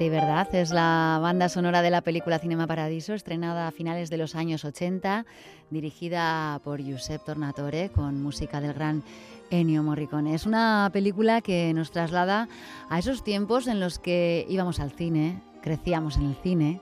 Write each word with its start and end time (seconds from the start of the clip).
Sí, 0.00 0.08
verdad. 0.08 0.48
Es 0.54 0.70
la 0.70 1.18
banda 1.20 1.50
sonora 1.50 1.82
de 1.82 1.90
la 1.90 2.00
película 2.00 2.38
Cinema 2.38 2.66
Paradiso, 2.66 3.12
estrenada 3.12 3.68
a 3.68 3.70
finales 3.70 4.08
de 4.08 4.16
los 4.16 4.34
años 4.34 4.64
80, 4.64 5.26
dirigida 5.68 6.58
por 6.64 6.80
Giuseppe 6.80 7.26
Tornatore, 7.26 7.90
con 7.90 8.22
música 8.22 8.62
del 8.62 8.72
gran 8.72 9.02
Ennio 9.50 9.82
Morricone. 9.82 10.34
Es 10.34 10.46
una 10.46 10.88
película 10.90 11.42
que 11.42 11.74
nos 11.74 11.90
traslada 11.90 12.48
a 12.88 12.98
esos 12.98 13.22
tiempos 13.22 13.66
en 13.66 13.78
los 13.78 13.98
que 13.98 14.46
íbamos 14.48 14.80
al 14.80 14.90
cine, 14.90 15.42
crecíamos 15.60 16.16
en 16.16 16.30
el 16.30 16.36
cine 16.36 16.80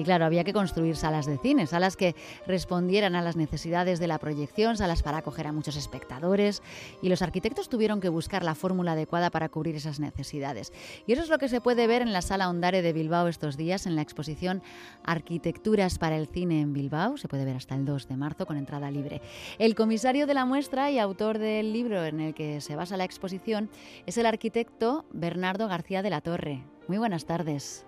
y 0.00 0.02
claro, 0.02 0.24
había 0.24 0.44
que 0.44 0.54
construir 0.54 0.96
salas 0.96 1.26
de 1.26 1.36
cine, 1.36 1.66
salas 1.66 1.94
que 1.94 2.14
respondieran 2.46 3.14
a 3.16 3.20
las 3.20 3.36
necesidades 3.36 4.00
de 4.00 4.06
la 4.06 4.18
proyección, 4.18 4.78
salas 4.78 5.02
para 5.02 5.18
acoger 5.18 5.46
a 5.46 5.52
muchos 5.52 5.76
espectadores. 5.76 6.62
Y 7.02 7.10
los 7.10 7.20
arquitectos 7.20 7.68
tuvieron 7.68 8.00
que 8.00 8.08
buscar 8.08 8.42
la 8.42 8.54
fórmula 8.54 8.92
adecuada 8.92 9.28
para 9.28 9.50
cubrir 9.50 9.76
esas 9.76 10.00
necesidades. 10.00 10.72
Y 11.06 11.12
eso 11.12 11.22
es 11.22 11.28
lo 11.28 11.36
que 11.36 11.50
se 11.50 11.60
puede 11.60 11.86
ver 11.86 12.00
en 12.00 12.14
la 12.14 12.22
sala 12.22 12.48
Ondare 12.48 12.80
de 12.80 12.94
Bilbao 12.94 13.28
estos 13.28 13.58
días, 13.58 13.84
en 13.84 13.94
la 13.94 14.00
exposición 14.00 14.62
Arquitecturas 15.04 15.98
para 15.98 16.16
el 16.16 16.28
Cine 16.28 16.62
en 16.62 16.72
Bilbao. 16.72 17.18
Se 17.18 17.28
puede 17.28 17.44
ver 17.44 17.56
hasta 17.56 17.74
el 17.74 17.84
2 17.84 18.08
de 18.08 18.16
marzo 18.16 18.46
con 18.46 18.56
entrada 18.56 18.90
libre. 18.90 19.20
El 19.58 19.74
comisario 19.74 20.26
de 20.26 20.32
la 20.32 20.46
muestra 20.46 20.90
y 20.90 20.98
autor 20.98 21.36
del 21.36 21.74
libro 21.74 22.06
en 22.06 22.20
el 22.20 22.32
que 22.32 22.62
se 22.62 22.74
basa 22.74 22.96
la 22.96 23.04
exposición 23.04 23.68
es 24.06 24.16
el 24.16 24.24
arquitecto 24.24 25.04
Bernardo 25.12 25.68
García 25.68 26.00
de 26.00 26.08
la 26.08 26.22
Torre. 26.22 26.64
Muy 26.88 26.96
buenas 26.96 27.26
tardes. 27.26 27.84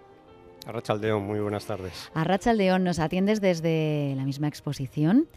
Arracha 0.67 0.93
Aldeón, 0.93 1.25
muy 1.25 1.41
buenas 1.41 1.67
tardes. 1.67 2.11
Arracha 2.15 2.51
Aldeón, 2.51 2.85
nos 2.85 2.99
atiendes 2.99 3.41
desde 3.41 4.15
la 4.17 4.25
misma 4.25 4.49
exposición. 4.49 5.29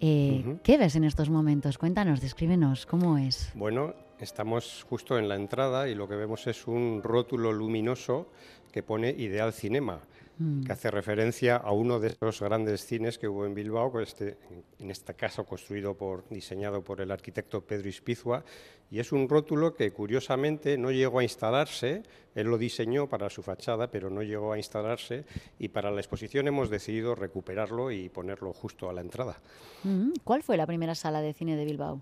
Eh, 0.00 0.58
¿Qué 0.62 0.78
ves 0.78 0.94
en 0.94 1.04
estos 1.04 1.28
momentos? 1.28 1.78
Cuéntanos, 1.78 2.20
descríbenos, 2.20 2.86
¿cómo 2.86 3.18
es? 3.18 3.50
Bueno, 3.54 3.94
estamos 4.20 4.84
justo 4.88 5.18
en 5.18 5.28
la 5.28 5.34
entrada 5.34 5.88
y 5.88 5.94
lo 5.94 6.08
que 6.08 6.14
vemos 6.14 6.46
es 6.46 6.66
un 6.68 7.00
rótulo 7.02 7.52
luminoso 7.52 8.28
que 8.72 8.82
pone 8.82 9.10
Ideal 9.10 9.52
Cinema. 9.52 10.00
Mm. 10.38 10.62
que 10.62 10.72
hace 10.72 10.90
referencia 10.90 11.56
a 11.56 11.72
uno 11.72 11.98
de 11.98 12.08
esos 12.08 12.40
grandes 12.40 12.86
cines 12.86 13.18
que 13.18 13.26
hubo 13.26 13.44
en 13.44 13.54
Bilbao, 13.54 14.00
este, 14.00 14.38
en 14.78 14.90
este 14.90 15.14
caso 15.14 15.44
construido 15.44 15.96
por, 15.96 16.28
diseñado 16.28 16.82
por 16.82 17.00
el 17.00 17.10
arquitecto 17.10 17.60
Pedro 17.60 17.88
Ispizua, 17.88 18.44
y 18.88 19.00
es 19.00 19.10
un 19.10 19.28
rótulo 19.28 19.74
que 19.74 19.90
curiosamente 19.90 20.78
no 20.78 20.92
llegó 20.92 21.18
a 21.18 21.22
instalarse, 21.24 22.04
él 22.36 22.46
lo 22.46 22.56
diseñó 22.56 23.08
para 23.08 23.28
su 23.30 23.42
fachada, 23.42 23.90
pero 23.90 24.10
no 24.10 24.22
llegó 24.22 24.52
a 24.52 24.58
instalarse, 24.58 25.24
y 25.58 25.68
para 25.68 25.90
la 25.90 26.00
exposición 26.00 26.46
hemos 26.46 26.70
decidido 26.70 27.16
recuperarlo 27.16 27.90
y 27.90 28.08
ponerlo 28.08 28.52
justo 28.52 28.88
a 28.88 28.92
la 28.92 29.00
entrada. 29.00 29.40
Mm. 29.82 30.12
¿Cuál 30.22 30.44
fue 30.44 30.56
la 30.56 30.66
primera 30.66 30.94
sala 30.94 31.20
de 31.20 31.34
cine 31.34 31.56
de 31.56 31.64
Bilbao? 31.64 32.00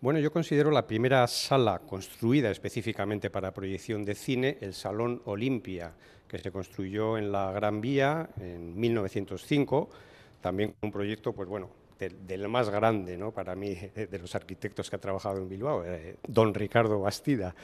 Bueno, 0.00 0.20
yo 0.20 0.30
considero 0.30 0.70
la 0.70 0.86
primera 0.86 1.26
sala 1.26 1.80
construida 1.80 2.50
específicamente 2.50 3.30
para 3.30 3.52
proyección 3.52 4.04
de 4.04 4.14
cine 4.14 4.58
el 4.60 4.74
Salón 4.74 5.22
Olimpia, 5.24 5.94
que 6.28 6.38
se 6.38 6.50
construyó 6.50 7.18
en 7.18 7.32
la 7.32 7.52
Gran 7.52 7.80
Vía 7.80 8.28
en 8.40 8.78
1905, 8.78 9.88
también 10.40 10.74
un 10.82 10.92
proyecto, 10.92 11.32
pues 11.32 11.48
bueno, 11.48 11.70
del, 11.98 12.48
más 12.48 12.68
grande, 12.70 13.16
¿no? 13.16 13.32
Para 13.32 13.54
mí, 13.54 13.74
de 13.94 14.18
los 14.18 14.34
arquitectos 14.34 14.90
que 14.90 14.96
ha 14.96 15.00
trabajado 15.00 15.38
en 15.38 15.48
Bilbao, 15.48 15.84
eh, 15.84 16.16
don 16.26 16.54
Ricardo 16.54 17.00
Bastida, 17.00 17.54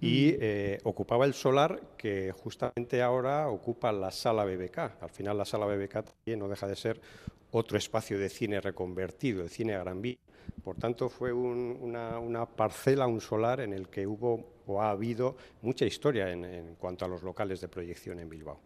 y 0.00 0.32
mm. 0.32 0.36
eh, 0.40 0.78
ocupaba 0.84 1.26
el 1.26 1.34
solar 1.34 1.80
que 1.96 2.32
justamente 2.32 3.02
ahora 3.02 3.48
ocupa 3.48 3.92
la 3.92 4.10
sala 4.10 4.44
BBK. 4.44 4.78
Al 5.02 5.10
final 5.10 5.38
la 5.38 5.44
sala 5.44 5.66
BBK 5.66 6.04
también 6.04 6.38
no 6.38 6.48
deja 6.48 6.66
de 6.66 6.76
ser 6.76 7.00
otro 7.52 7.76
espacio 7.76 8.18
de 8.18 8.28
cine 8.28 8.60
reconvertido, 8.60 9.42
de 9.42 9.48
cine 9.48 9.74
a 9.74 9.80
Gran 9.80 10.00
Vía. 10.00 10.16
Por 10.64 10.76
tanto, 10.76 11.08
fue 11.08 11.32
una, 11.32 12.46
parcela, 12.46 13.06
un 13.06 13.20
solar 13.20 13.60
en 13.60 13.72
el 13.72 13.88
que 13.88 14.06
hubo 14.06 14.59
ha 14.78 14.90
habido 14.90 15.36
mucha 15.62 15.84
historia 15.84 16.30
en, 16.30 16.76
cuanto 16.78 17.04
a 17.04 17.08
los 17.08 17.22
locales 17.22 17.60
de 17.60 17.68
proyección 17.68 18.20
en 18.20 18.28
Bilbao. 18.28 18.58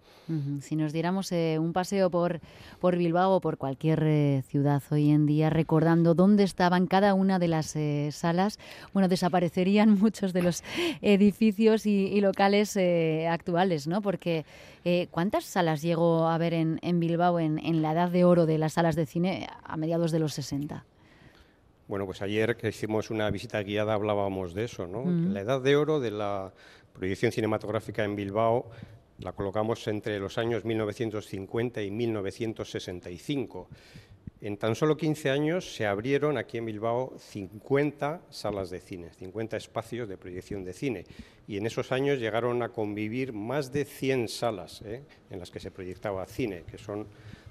Si 0.60 0.74
nos 0.74 0.92
diéramos 0.92 1.30
eh, 1.32 1.58
un 1.58 1.72
paseo 1.72 2.10
por, 2.10 2.40
por 2.80 2.96
Bilbao 2.96 3.32
o 3.32 3.40
por 3.40 3.58
cualquier 3.58 4.02
eh, 4.04 4.42
ciudad 4.48 4.82
hoy 4.90 5.10
en 5.10 5.26
día, 5.26 5.50
recordando 5.50 6.14
dónde 6.14 6.44
estaban 6.44 6.86
cada 6.86 7.14
una 7.14 7.38
de 7.38 7.48
las 7.48 7.76
eh, 7.76 8.08
salas, 8.10 8.58
bueno, 8.92 9.08
desaparecerían 9.08 9.90
muchos 9.98 10.32
de 10.32 10.42
los 10.42 10.64
edificios 11.02 11.86
y, 11.86 12.20
locales 12.20 12.78
actuales, 13.28 13.86
¿no? 13.86 14.00
Porque 14.00 14.46
¿cuántas 15.10 15.44
salas 15.44 15.82
llegó 15.82 16.28
a 16.28 16.38
ver 16.38 16.54
en, 16.54 17.00
Bilbao 17.00 17.38
en, 17.38 17.58
en 17.58 17.82
la 17.82 17.92
edad 17.92 18.10
de 18.10 18.24
oro 18.24 18.46
de 18.46 18.56
las 18.56 18.74
salas 18.74 18.96
de 18.96 19.04
cine 19.04 19.46
a 19.62 19.76
mediados 19.76 20.10
de 20.10 20.20
los 20.20 20.32
60? 20.32 20.84
Bueno, 21.94 22.06
pues 22.06 22.22
ayer 22.22 22.56
que 22.56 22.70
hicimos 22.70 23.10
una 23.10 23.30
visita 23.30 23.62
guiada 23.62 23.94
hablábamos 23.94 24.52
de 24.52 24.64
eso, 24.64 24.88
¿no? 24.88 25.04
La 25.32 25.42
edad 25.42 25.60
de 25.60 25.76
oro 25.76 26.00
de 26.00 26.10
la 26.10 26.52
proyección 26.92 27.30
cinematográfica 27.30 28.02
en 28.02 28.16
Bilbao 28.16 28.68
la 29.20 29.30
colocamos 29.30 29.86
entre 29.86 30.18
los 30.18 30.36
años 30.36 30.64
1950 30.64 31.82
y 31.82 31.92
1965. 31.92 33.68
En 34.40 34.56
tan 34.56 34.74
solo 34.74 34.96
15 34.96 35.30
años 35.30 35.72
se 35.72 35.86
abrieron 35.86 36.36
aquí 36.36 36.58
en 36.58 36.64
Bilbao 36.64 37.14
50 37.16 38.22
salas 38.28 38.70
de 38.70 38.80
cine, 38.80 39.12
50 39.12 39.56
espacios 39.56 40.08
de 40.08 40.16
proyección 40.16 40.64
de 40.64 40.72
cine. 40.72 41.04
Y 41.46 41.58
en 41.58 41.66
esos 41.66 41.92
años 41.92 42.18
llegaron 42.18 42.60
a 42.64 42.70
convivir 42.70 43.32
más 43.32 43.72
de 43.72 43.84
100 43.84 44.26
salas 44.26 44.82
¿eh? 44.82 45.04
en 45.30 45.38
las 45.38 45.52
que 45.52 45.60
se 45.60 45.70
proyectaba 45.70 46.26
cine, 46.26 46.64
que 46.68 46.76
son, 46.76 47.06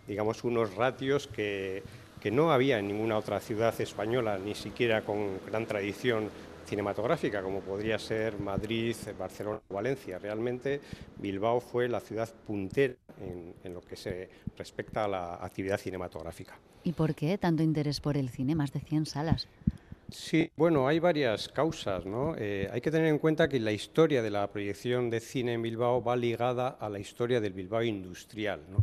digamos, 0.05 0.43
unos 0.43 0.75
ratios 0.75 1.27
que 1.27 1.81
que 2.23 2.31
no 2.31 2.53
había 2.53 2.79
en 2.79 2.87
ninguna 2.87 3.17
otra 3.17 3.41
ciudad 3.41 3.79
española, 3.81 4.37
ni 4.37 4.55
siquiera 4.55 5.01
con 5.01 5.41
gran 5.45 5.65
tradición 5.65 6.29
cinematográfica, 6.65 7.43
como 7.43 7.59
podría 7.59 7.99
ser 7.99 8.39
Madrid, 8.39 8.95
Barcelona 9.19 9.59
o 9.67 9.73
Valencia. 9.73 10.19
Realmente 10.19 10.79
Bilbao 11.17 11.59
fue 11.59 11.89
la 11.89 11.99
ciudad 11.99 12.29
puntera 12.47 12.93
en, 13.19 13.73
lo 13.73 13.81
que 13.81 13.97
se 13.97 14.29
respecta 14.57 15.03
a 15.03 15.07
la 15.09 15.33
actividad 15.35 15.77
cinematográfica. 15.77 16.57
¿Y 16.85 16.93
por 16.93 17.13
qué 17.13 17.37
tanto 17.37 17.61
interés 17.61 17.99
por 17.99 18.15
el 18.15 18.29
cine? 18.29 18.55
Más 18.55 18.71
de 18.71 18.79
100 18.79 19.05
salas. 19.05 19.49
Sí, 20.09 20.49
bueno, 20.55 20.87
hay 20.87 20.99
varias 20.99 21.49
causas, 21.49 22.05
¿no? 22.05 22.35
Eh, 22.37 22.69
hay 22.71 22.79
que 22.79 22.89
tener 22.89 23.07
en 23.07 23.19
cuenta 23.19 23.49
que 23.49 23.59
la 23.59 23.73
historia 23.73 24.21
de 24.21 24.31
la 24.31 24.49
proyección 24.49 25.09
de 25.09 25.19
cine 25.19 25.53
en 25.53 25.61
Bilbao 25.61 26.01
va 26.01 26.15
ligada 26.15 26.69
a 26.69 26.87
la 26.87 26.99
historia 26.99 27.41
del 27.41 27.51
Bilbao 27.51 27.83
industrial, 27.83 28.61
¿no? 28.71 28.77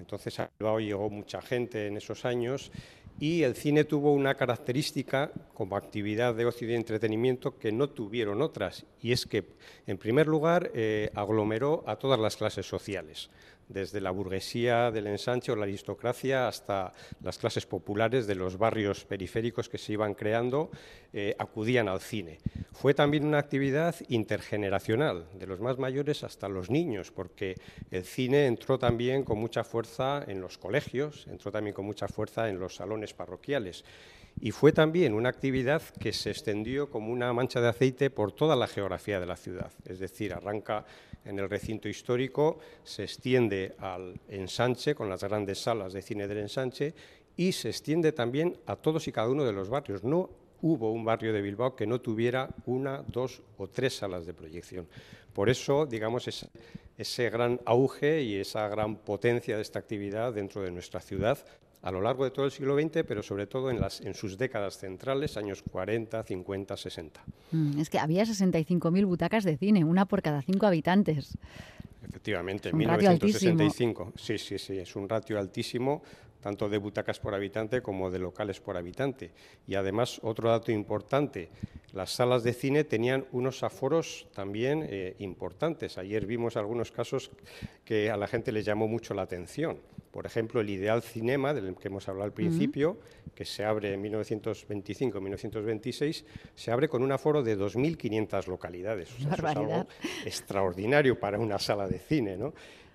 Entonces 0.00 0.40
a 0.40 0.50
Bilbao 0.58 0.80
llegó 0.80 1.08
mucha 1.08 1.40
gente 1.40 1.86
en 1.86 1.96
esos 1.96 2.24
años 2.24 2.72
y 3.20 3.42
el 3.42 3.54
cine 3.54 3.84
tuvo 3.84 4.12
una 4.14 4.34
característica 4.34 5.30
como 5.54 5.76
actividad 5.76 6.34
de 6.34 6.46
ocio 6.46 6.66
y 6.66 6.70
de 6.70 6.76
entretenimiento 6.76 7.58
que 7.58 7.70
no 7.70 7.90
tuvieron 7.90 8.40
otras, 8.40 8.86
y 9.02 9.12
es 9.12 9.26
que, 9.26 9.44
en 9.86 9.98
primer 9.98 10.26
lugar, 10.26 10.70
eh, 10.74 11.10
aglomeró 11.14 11.84
a 11.86 11.96
todas 11.96 12.18
las 12.18 12.36
clases 12.36 12.66
sociales 12.66 13.28
desde 13.70 14.00
la 14.00 14.10
burguesía 14.10 14.90
del 14.90 15.06
ensanche 15.06 15.52
o 15.52 15.56
la 15.56 15.64
aristocracia 15.64 16.48
hasta 16.48 16.92
las 17.22 17.38
clases 17.38 17.66
populares 17.66 18.26
de 18.26 18.34
los 18.34 18.58
barrios 18.58 19.04
periféricos 19.04 19.68
que 19.68 19.78
se 19.78 19.92
iban 19.92 20.14
creando, 20.14 20.70
eh, 21.12 21.34
acudían 21.38 21.88
al 21.88 22.00
cine. 22.00 22.38
Fue 22.72 22.94
también 22.94 23.24
una 23.24 23.38
actividad 23.38 23.94
intergeneracional, 24.08 25.26
de 25.34 25.46
los 25.46 25.60
más 25.60 25.78
mayores 25.78 26.24
hasta 26.24 26.48
los 26.48 26.70
niños, 26.70 27.10
porque 27.10 27.54
el 27.90 28.04
cine 28.04 28.46
entró 28.46 28.78
también 28.78 29.22
con 29.22 29.38
mucha 29.38 29.64
fuerza 29.64 30.24
en 30.26 30.40
los 30.40 30.58
colegios, 30.58 31.26
entró 31.30 31.52
también 31.52 31.74
con 31.74 31.86
mucha 31.86 32.08
fuerza 32.08 32.48
en 32.48 32.58
los 32.58 32.76
salones 32.76 33.14
parroquiales 33.14 33.84
y 34.40 34.52
fue 34.52 34.72
también 34.72 35.12
una 35.12 35.28
actividad 35.28 35.82
que 36.00 36.12
se 36.12 36.30
extendió 36.30 36.90
como 36.90 37.12
una 37.12 37.32
mancha 37.32 37.60
de 37.60 37.68
aceite 37.68 38.10
por 38.10 38.32
toda 38.32 38.56
la 38.56 38.66
geografía 38.66 39.20
de 39.20 39.26
la 39.26 39.36
ciudad, 39.36 39.70
es 39.84 39.98
decir, 39.98 40.32
arranca 40.32 40.84
en 41.24 41.38
el 41.38 41.50
recinto 41.50 41.88
histórico, 41.88 42.58
se 42.82 43.04
extiende 43.04 43.74
al 43.78 44.18
ensanche 44.28 44.94
con 44.94 45.10
las 45.10 45.22
grandes 45.22 45.58
salas 45.58 45.92
de 45.92 46.00
cine 46.00 46.26
del 46.26 46.38
ensanche 46.38 46.94
y 47.36 47.52
se 47.52 47.68
extiende 47.68 48.12
también 48.12 48.56
a 48.66 48.76
todos 48.76 49.06
y 49.06 49.12
cada 49.12 49.28
uno 49.28 49.44
de 49.44 49.52
los 49.52 49.68
barrios. 49.68 50.02
No 50.02 50.30
hubo 50.62 50.92
un 50.92 51.04
barrio 51.04 51.32
de 51.32 51.42
Bilbao 51.42 51.76
que 51.76 51.86
no 51.86 52.00
tuviera 52.00 52.48
una, 52.66 53.02
dos 53.06 53.42
o 53.58 53.66
tres 53.66 53.96
salas 53.96 54.24
de 54.24 54.32
proyección. 54.32 54.86
Por 55.34 55.50
eso, 55.50 55.86
digamos, 55.86 56.28
ese 56.96 57.30
gran 57.30 57.60
auge 57.66 58.22
y 58.22 58.36
esa 58.36 58.68
gran 58.68 58.96
potencia 58.96 59.56
de 59.56 59.62
esta 59.62 59.78
actividad 59.78 60.32
dentro 60.32 60.62
de 60.62 60.70
nuestra 60.70 61.00
ciudad 61.00 61.38
a 61.82 61.90
lo 61.90 62.00
largo 62.00 62.24
de 62.24 62.30
todo 62.30 62.44
el 62.44 62.50
siglo 62.50 62.78
XX, 62.78 63.04
pero 63.06 63.22
sobre 63.22 63.46
todo 63.46 63.70
en, 63.70 63.80
las, 63.80 64.00
en 64.00 64.14
sus 64.14 64.36
décadas 64.36 64.78
centrales, 64.78 65.36
años 65.36 65.62
40, 65.62 66.22
50, 66.22 66.76
60. 66.76 67.20
es 67.78 67.88
que 67.88 67.98
había 67.98 68.24
65.000 68.24 69.06
butacas 69.06 69.44
de 69.44 69.56
cine, 69.56 69.84
una 69.84 70.06
por 70.06 70.22
cada 70.22 70.42
cinco 70.42 70.66
habitantes. 70.66 71.38
Efectivamente, 72.06 72.70
en 72.70 72.76
1965. 72.76 74.12
Sí, 74.16 74.36
sí, 74.38 74.58
sí, 74.58 74.78
es 74.78 74.96
un 74.96 75.08
ratio 75.08 75.38
altísimo 75.38 76.02
tanto 76.40 76.68
de 76.68 76.78
butacas 76.78 77.20
por 77.20 77.34
habitante 77.34 77.82
como 77.82 78.10
de 78.10 78.18
locales 78.18 78.60
por 78.60 78.76
habitante. 78.76 79.30
Y 79.66 79.74
además, 79.74 80.20
otro 80.22 80.50
dato 80.50 80.72
importante, 80.72 81.48
las 81.92 82.12
salas 82.12 82.42
de 82.42 82.52
cine 82.52 82.84
tenían 82.84 83.26
unos 83.32 83.62
aforos 83.62 84.26
también 84.34 84.86
eh, 84.88 85.14
importantes. 85.18 85.98
Ayer 85.98 86.26
vimos 86.26 86.56
algunos 86.56 86.92
casos 86.92 87.30
que 87.84 88.10
a 88.10 88.16
la 88.16 88.26
gente 88.26 88.52
les 88.52 88.64
llamó 88.64 88.88
mucho 88.88 89.12
la 89.14 89.22
atención. 89.22 89.78
Por 90.10 90.26
ejemplo, 90.26 90.60
el 90.60 90.70
Ideal 90.70 91.02
Cinema, 91.02 91.54
del 91.54 91.76
que 91.76 91.88
hemos 91.88 92.08
hablado 92.08 92.24
al 92.24 92.32
principio, 92.32 92.98
que 93.34 93.44
se 93.44 93.64
abre 93.64 93.94
en 93.94 94.02
1925-1926, 94.02 96.24
se 96.54 96.72
abre 96.72 96.88
con 96.88 97.02
un 97.02 97.12
aforo 97.12 97.44
de 97.44 97.56
2.500 97.56 98.48
localidades. 98.48 99.08
es 99.18 99.26
algo 99.44 99.86
extraordinario 100.24 101.20
para 101.20 101.38
una 101.38 101.60
sala 101.60 101.86
de 101.86 102.00
cine, 102.00 102.36
¿no? 102.36 102.52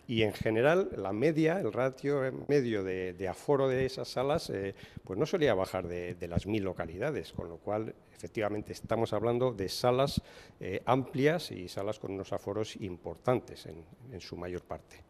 Y 0.08 0.22
en 0.22 0.34
general 0.34 0.90
la 0.98 1.14
media, 1.14 1.60
el 1.60 1.74
ratio 1.74 2.22
medio 2.48 2.84
de, 2.84 3.28
aforo 3.28 3.68
de 3.68 3.86
esas 3.86 4.08
salas, 4.08 4.50
eh, 4.50 4.76
pues 5.04 5.18
no 5.18 5.26
solía 5.26 5.54
bajar 5.54 5.88
de, 5.88 6.28
las 6.28 6.46
mil 6.46 6.64
localidades, 6.64 7.34
con 7.34 7.50
lo 7.50 7.58
cual 7.58 7.94
efectivamente 8.16 8.74
estamos 8.74 9.14
hablando 9.14 9.52
de 9.52 9.70
salas 9.70 10.22
eh, 10.60 10.82
amplias 10.86 11.52
y 11.52 11.68
salas 11.68 12.00
con 12.00 12.12
unos 12.12 12.34
aforos 12.34 12.76
importantes 12.78 13.66
en, 13.66 14.22
su 14.22 14.36
mayor 14.38 14.62
parte. 14.62 15.04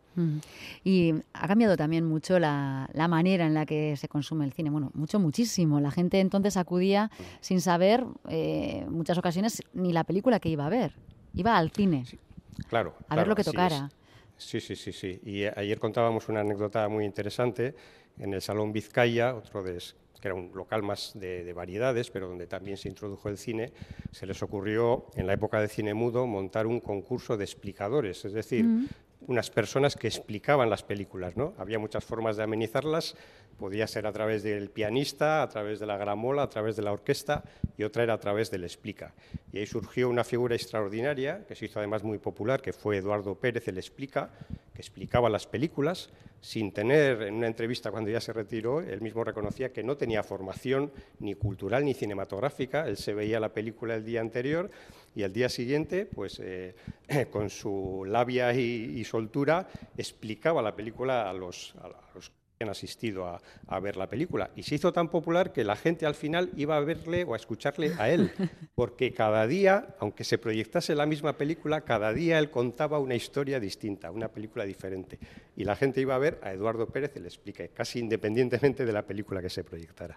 Y 0.85 1.13
ha 1.33 1.45
cambiado 1.45 1.75
también 1.75 2.05
mucho 2.05 2.39
la, 2.39 2.89
manera 3.09 3.45
en 3.45 3.53
la 3.53 3.65
que 3.65 3.97
se 3.97 4.07
consume 4.07 4.45
el 4.45 4.53
cine. 4.53 4.69
Bueno, 4.69 4.89
mucho, 4.93 5.19
muchísimo. 5.19 5.81
La 5.81 5.91
gente 5.91 6.21
entonces 6.21 6.55
acudía 6.55 7.11
sin 7.41 7.59
saber, 7.59 8.05
eh, 8.29 8.85
muchas 8.89 9.17
ocasiones, 9.17 9.61
ni 9.73 9.91
la 9.91 10.05
película 10.05 10.39
que 10.39 10.47
iba 10.47 10.65
a 10.65 10.69
ver. 10.69 10.93
Iba 11.33 11.57
al 11.57 11.69
cine. 11.71 12.05
claro. 12.69 12.95
A 13.09 13.17
ver 13.17 13.27
lo 13.27 13.35
que 13.35 13.43
tocara. 13.43 13.89
Sí, 14.37 14.59
sí, 14.59 14.75
sí, 14.75 14.91
sí. 14.91 15.19
Y 15.23 15.45
ayer 15.45 15.79
contábamos 15.79 16.27
una 16.29 16.41
anécdota 16.41 16.87
muy 16.89 17.05
interesante 17.05 17.75
en 18.19 18.33
el 18.33 18.41
Salón 18.41 18.71
Vizcaya, 18.73 19.35
otro 19.35 19.63
de, 19.63 19.77
que 20.19 20.27
era 20.27 20.35
un 20.35 20.51
local 20.53 20.83
más 20.83 21.11
de, 21.15 21.51
variedades, 21.53 22.11
pero 22.11 22.27
donde 22.27 22.47
también 22.47 22.77
se 22.77 22.89
introdujo 22.89 23.29
el 23.29 23.37
cine, 23.37 23.71
se 24.11 24.25
les 24.25 24.41
ocurrió 24.43 25.07
en 25.15 25.27
la 25.27 25.33
época 25.33 25.59
de 25.61 25.67
cine 25.67 25.93
mudo 25.93 26.25
montar 26.27 26.67
un 26.67 26.79
concurso 26.79 27.37
de 27.37 27.43
explicadores, 27.43 28.25
es 28.25 28.33
decir, 28.33 28.65
mm. 28.65 28.87
unas 29.27 29.49
personas 29.49 29.95
que 29.95 30.07
explicaban 30.07 30.69
las 30.69 30.83
películas, 30.83 31.37
¿no? 31.37 31.53
Había 31.57 31.79
muchas 31.79 32.03
formas 32.03 32.37
de 32.37 32.43
amenizarlas, 32.43 33.15
podía 33.57 33.87
ser 33.87 34.07
a 34.07 34.11
través 34.11 34.43
del 34.43 34.69
pianista, 34.69 35.41
a 35.41 35.49
través 35.49 35.79
de 35.79 35.85
la 35.85 35.97
gramola, 35.97 36.43
a 36.43 36.49
través 36.49 36.75
de 36.75 36.81
la 36.81 36.91
orquesta 36.91 37.43
y 37.77 37.83
otra 37.83 38.03
era 38.03 38.13
a 38.13 38.19
través 38.19 38.51
del 38.51 38.63
explica. 38.63 39.13
Y 39.51 39.59
ahí 39.59 39.65
surgió 39.65 40.09
una 40.09 40.23
figura 40.23 40.55
extraordinaria, 40.55 41.45
que 41.47 41.55
se 41.55 41.65
hizo 41.65 41.79
además 41.79 42.03
muy 42.03 42.17
popular, 42.17 42.61
que 42.61 42.73
fue 42.73 42.97
Eduardo 42.97 43.35
Pérez, 43.35 43.67
el 43.67 43.77
explica, 43.77 44.29
que 44.73 44.81
explicaba 44.81 45.29
las 45.29 45.47
películas 45.47 46.09
sin 46.41 46.71
tener, 46.71 47.23
en 47.23 47.33
una 47.33 47.47
entrevista 47.47 47.89
cuando 47.89 48.11
ya 48.11 48.21
se 48.21 48.31
retiró, 48.31 48.79
él 48.79 49.01
mismo 49.01 49.23
reconocía 49.23 49.73
que 49.73 49.83
no 49.83 49.97
tenía 49.97 50.21
formación 50.21 50.91
ni 51.19 51.33
cultural 51.33 51.83
ni 51.83 51.95
cinematográfica, 51.95 52.87
él 52.87 52.97
se 52.97 53.15
veía 53.15 53.39
la 53.39 53.49
película 53.49 53.95
el 53.95 54.05
día 54.05 54.21
anterior 54.21 54.69
y 55.15 55.23
al 55.23 55.33
día 55.33 55.49
siguiente, 55.49 56.05
pues 56.05 56.39
eh, 56.43 56.75
con 57.31 57.49
su 57.49 58.03
labia 58.05 58.53
y, 58.53 59.03
soltura, 59.05 59.67
explicaba 59.97 60.61
la 60.61 60.75
película 60.75 61.29
a 61.29 61.33
los, 61.33 61.73
a 61.81 61.87
los 62.13 62.31
han 62.63 62.69
asistido 62.69 63.27
a, 63.27 63.79
ver 63.79 63.97
la 63.97 64.07
película. 64.07 64.49
Y 64.55 64.63
se 64.63 64.75
hizo 64.75 64.93
tan 64.93 65.09
popular 65.09 65.51
que 65.51 65.63
la 65.63 65.75
gente 65.75 66.05
al 66.05 66.15
final 66.15 66.51
iba 66.55 66.77
a 66.77 66.79
verle 66.79 67.23
o 67.25 67.33
a 67.33 67.37
escucharle 67.37 67.93
a 67.99 68.09
él, 68.09 68.31
porque 68.75 69.13
cada 69.13 69.45
día, 69.45 69.95
aunque 69.99 70.23
se 70.23 70.37
proyectase 70.37 70.95
la 70.95 71.05
misma 71.05 71.33
película, 71.33 71.81
cada 71.81 72.13
día 72.13 72.39
él 72.39 72.49
contaba 72.49 72.99
una 72.99 73.15
historia 73.15 73.59
distinta, 73.59 74.11
una 74.11 74.29
película 74.29 74.63
diferente. 74.63 75.19
Y 75.55 75.65
la 75.65 75.75
gente 75.75 75.99
iba 76.01 76.15
a 76.15 76.19
ver 76.19 76.39
a 76.43 76.53
Eduardo 76.53 76.87
Pérez, 76.87 77.15
le 77.15 77.27
explica, 77.27 77.67
casi 77.67 77.99
independientemente 77.99 78.85
de 78.85 78.93
la 78.93 79.03
película 79.03 79.41
que 79.41 79.49
se 79.49 79.63
proyectara. 79.63 80.15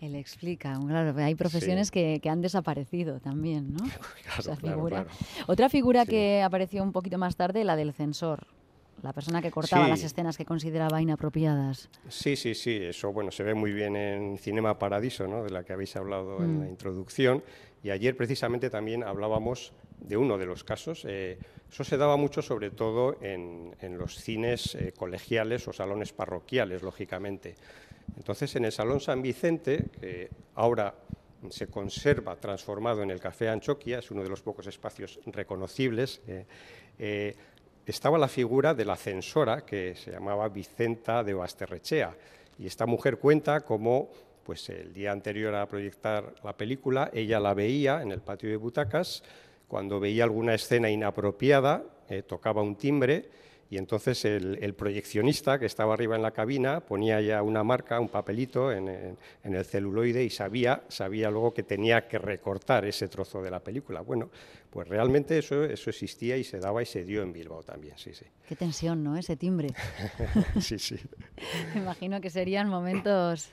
Él 0.00 0.14
explica, 0.14 0.78
claro, 0.86 1.18
hay 1.18 1.34
profesiones 1.34 1.90
que, 1.90 2.20
han 2.26 2.42
desaparecido 2.42 3.20
también, 3.20 3.72
¿no? 3.72 3.84
figura. 4.56 5.06
Otra 5.46 5.68
figura 5.68 6.04
que 6.04 6.42
apareció 6.42 6.82
un 6.82 6.92
poquito 6.92 7.18
más 7.18 7.36
tarde, 7.36 7.64
la 7.64 7.76
del 7.76 7.92
censor 7.92 8.46
la 9.02 9.12
persona 9.12 9.42
que 9.42 9.50
cortaba 9.50 9.88
las 9.88 10.02
escenas 10.02 10.36
que 10.36 10.44
consideraba 10.44 11.00
inapropiadas. 11.00 11.88
Sí, 12.08 12.36
sí, 12.36 12.54
sí, 12.54 12.76
eso 12.82 13.12
bueno, 13.12 13.30
se 13.30 13.42
ve 13.42 13.54
muy 13.54 13.72
bien 13.72 13.96
en 13.96 14.38
Cinema 14.38 14.78
Paradiso, 14.78 15.26
¿no? 15.26 15.44
de 15.44 15.50
la 15.50 15.64
que 15.64 15.72
habéis 15.72 15.96
hablado 15.96 16.38
en 16.42 16.60
la 16.60 16.66
mm. 16.66 16.70
introducción, 16.70 17.42
y 17.82 17.90
ayer 17.90 18.16
precisamente 18.16 18.70
también 18.70 19.04
hablábamos 19.04 19.72
de 20.00 20.16
uno 20.16 20.38
de 20.38 20.46
los 20.46 20.64
casos. 20.64 21.04
Eh, 21.06 21.38
eso 21.70 21.84
se 21.84 21.96
daba 21.96 22.16
mucho 22.16 22.42
sobre 22.42 22.70
todo 22.70 23.18
en, 23.20 23.74
los 23.98 24.16
cines 24.16 24.74
eh, 24.74 24.92
colegiales 24.96 25.66
o 25.68 25.72
salones 25.72 26.12
parroquiales, 26.12 26.82
lógicamente. 26.82 27.54
Entonces, 28.16 28.54
en 28.56 28.64
el 28.64 28.72
Salón 28.72 29.00
San 29.00 29.20
Vicente, 29.20 29.86
que 30.00 30.30
ahora 30.54 30.94
se 31.50 31.68
conserva 31.68 32.36
transformado 32.36 33.02
en 33.02 33.10
el 33.10 33.20
Café 33.20 33.48
Anchoquia, 33.48 33.98
es 33.98 34.10
uno 34.10 34.22
de 34.22 34.28
los 34.28 34.42
pocos 34.42 34.66
espacios 34.66 35.20
reconocibles, 35.26 36.20
eh, 36.98 37.34
estaba 37.92 38.18
la 38.18 38.28
figura 38.28 38.74
de 38.74 38.84
la 38.84 38.96
censora 38.96 39.64
que 39.64 39.94
se 39.94 40.10
llamaba 40.10 40.48
Vicenta 40.48 41.22
de 41.22 41.34
Basterrechea. 41.34 42.14
Y 42.58 42.66
esta 42.66 42.86
mujer 42.86 43.18
cuenta 43.18 43.60
cómo 43.60 44.10
pues, 44.44 44.68
el 44.70 44.92
día 44.92 45.12
anterior 45.12 45.54
a 45.54 45.66
proyectar 45.66 46.34
la 46.42 46.56
película, 46.56 47.10
ella 47.12 47.38
la 47.40 47.54
veía 47.54 48.02
en 48.02 48.12
el 48.12 48.20
patio 48.20 48.48
de 48.48 48.56
butacas, 48.56 49.22
cuando 49.68 49.98
veía 50.00 50.24
alguna 50.24 50.54
escena 50.54 50.90
inapropiada, 50.90 51.82
eh, 52.08 52.22
tocaba 52.22 52.62
un 52.62 52.76
timbre 52.76 53.28
y 53.68 53.78
entonces 53.78 54.24
el, 54.24 54.74
proyeccionista 54.74 55.58
que 55.58 55.66
estaba 55.66 55.94
arriba 55.94 56.16
en 56.16 56.22
la 56.22 56.30
cabina 56.30 56.80
ponía 56.80 57.20
ya 57.20 57.42
una 57.42 57.64
marca, 57.64 57.98
un 57.98 58.08
papelito 58.08 58.70
en, 58.70 59.16
el 59.42 59.64
celuloide 59.64 60.22
y 60.22 60.30
sabía, 60.30 60.82
sabía 60.88 61.30
luego 61.30 61.52
que 61.52 61.62
tenía 61.62 62.06
que 62.06 62.18
recortar 62.18 62.84
ese 62.84 63.08
trozo 63.08 63.42
de 63.42 63.50
la 63.50 63.60
película. 63.60 64.02
Bueno, 64.02 64.30
pues 64.70 64.86
realmente 64.88 65.38
eso, 65.38 65.64
eso 65.64 65.90
existía 65.90 66.36
y 66.36 66.44
se 66.44 66.60
daba 66.60 66.82
y 66.82 66.86
se 66.86 67.04
dio 67.04 67.22
en 67.22 67.32
Bilbao 67.32 67.62
también, 67.62 67.96
sí, 67.96 68.12
sí. 68.12 68.26
Qué 68.48 68.54
tensión, 68.54 69.02
¿no? 69.02 69.16
Ese 69.16 69.36
timbre. 69.36 69.68
sí, 70.60 70.78
sí. 70.78 70.98
Me 71.74 71.80
imagino 71.80 72.20
que 72.20 72.30
serían 72.30 72.68
momentos 72.68 73.50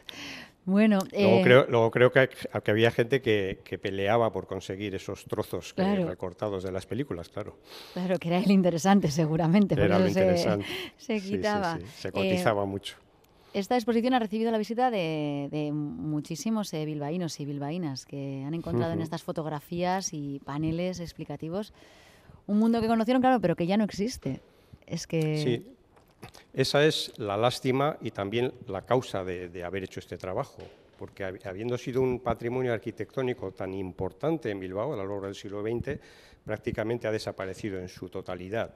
bueno, 0.65 0.99
luego, 1.11 1.37
eh, 1.37 1.41
creo, 1.43 1.65
luego 1.69 1.91
creo 1.91 2.11
que, 2.11 2.29
había 2.65 2.91
gente 2.91 3.21
que, 3.21 3.79
peleaba 3.81 4.31
por 4.31 4.47
conseguir 4.47 4.95
esos 4.95 5.25
trozos 5.25 5.73
recortados 5.75 6.63
de 6.63 6.71
las 6.71 6.85
películas, 6.85 7.29
claro. 7.29 7.57
Claro, 7.93 8.17
que 8.17 8.29
era 8.29 8.39
el 8.39 8.51
interesante 8.51 9.11
seguramente. 9.11 9.75
Era 9.75 9.97
el 9.97 10.07
interesante. 10.07 10.65
Se, 10.97 11.19
quitaba. 11.19 11.79
se 11.95 12.11
cotizaba 12.11 12.63
eh, 12.63 12.67
mucho. 12.67 12.95
Esta 13.53 13.75
exposición 13.75 14.13
ha 14.13 14.19
recibido 14.19 14.51
la 14.51 14.57
visita 14.57 14.89
de, 14.89 15.69
muchísimos 15.73 16.73
eh, 16.73 16.85
bilbaínos 16.85 17.39
y 17.39 17.45
bilbaínas 17.45 18.05
que 18.05 18.43
han 18.45 18.53
encontrado 18.53 18.93
en 18.93 19.01
estas 19.01 19.21
fotografías 19.21 20.13
y 20.13 20.39
paneles 20.43 20.99
explicativos 20.99 21.73
un 22.47 22.59
mundo 22.59 22.81
que 22.81 22.87
conocieron, 22.87 23.21
claro, 23.21 23.39
pero 23.39 23.55
que 23.55 23.67
ya 23.67 23.77
no 23.77 23.83
existe. 23.83 24.41
Es 24.85 25.07
que 25.07 25.63
esa 26.53 26.85
es 26.85 27.11
la 27.17 27.37
lástima 27.37 27.97
y 28.01 28.11
también 28.11 28.53
la 28.67 28.83
causa 28.83 29.23
de, 29.23 29.63
haber 29.63 29.83
hecho 29.83 29.99
este 29.99 30.17
trabajo, 30.17 30.57
porque 31.03 31.25
habiendo 31.25 31.77
sido 31.77 32.01
un 32.01 32.21
patrimonio 32.21 32.71
arquitectónico 32.71 33.51
tan 33.51 33.73
importante 33.73 34.49
en 34.49 34.61
Bilbao 34.61 34.93
a 34.93 34.95
lo 34.95 35.03
largo 35.03 35.25
del 35.25 35.35
siglo 35.35 35.61
XX, 35.61 35.99
prácticamente 36.45 37.09
ha 37.09 37.11
desaparecido 37.11 37.77
en 37.77 37.89
su 37.89 38.07
totalidad. 38.07 38.75